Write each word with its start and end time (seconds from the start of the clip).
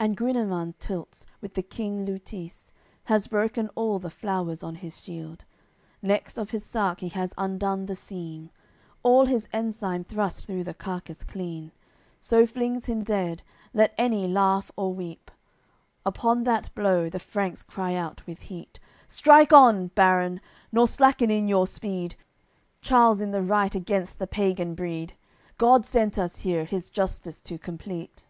AOI. 0.00 0.10
CCXLII 0.10 0.10
And 0.20 0.34
Guineman 0.36 0.74
tilts 0.78 1.26
with 1.40 1.54
the 1.54 1.62
king 1.62 2.06
Leutice; 2.06 2.70
Has 3.06 3.26
broken 3.26 3.68
all 3.74 3.98
the 3.98 4.08
flowers 4.10 4.62
on 4.62 4.76
his 4.76 5.00
shield, 5.00 5.44
Next 6.00 6.38
of 6.38 6.50
his 6.52 6.64
sark 6.64 7.00
he 7.00 7.08
has 7.08 7.34
undone 7.36 7.86
the 7.86 7.96
seam, 7.96 8.50
All 9.02 9.26
his 9.26 9.48
ensign 9.52 10.04
thrust 10.04 10.46
through 10.46 10.62
the 10.62 10.72
carcass 10.72 11.24
clean, 11.24 11.72
So 12.20 12.46
flings 12.46 12.86
him 12.86 13.02
dead, 13.02 13.42
let 13.74 13.92
any 13.98 14.28
laugh 14.28 14.70
or 14.76 14.94
weep. 14.94 15.32
Upon 16.06 16.44
that 16.44 16.72
blow, 16.76 17.10
the 17.10 17.18
Franks 17.18 17.64
cry 17.64 17.94
out 17.96 18.24
with 18.24 18.42
heat: 18.42 18.78
"Strike 19.08 19.52
on, 19.52 19.88
baron, 19.88 20.40
nor 20.70 20.86
slacken 20.86 21.28
in 21.32 21.48
your 21.48 21.66
speed! 21.66 22.14
Charle's 22.82 23.20
in 23.20 23.32
the 23.32 23.42
right 23.42 23.74
against 23.74 24.20
the 24.20 24.28
pagan 24.28 24.76
breed; 24.76 25.14
God 25.56 25.84
sent 25.84 26.18
us 26.18 26.42
here 26.42 26.64
his 26.64 26.88
justice 26.88 27.40
to 27.40 27.58
complete." 27.58 28.24